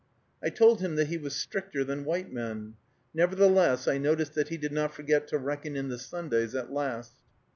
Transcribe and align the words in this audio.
I 0.43 0.49
told 0.49 0.81
him 0.81 0.95
that 0.95 1.09
he 1.09 1.19
was 1.19 1.35
stricter 1.35 1.83
than 1.83 2.05
white 2.05 2.33
men. 2.33 2.73
Nevertheless, 3.13 3.87
I 3.87 3.99
noticed 3.99 4.33
that 4.33 4.49
he 4.49 4.57
did 4.57 4.71
not 4.71 4.95
forget 4.95 5.27
to 5.27 5.37
reckon 5.37 5.75
in 5.75 5.89
the 5.89 5.99
Sundays 5.99 6.55
at 6.55 6.73
last. 6.73 7.13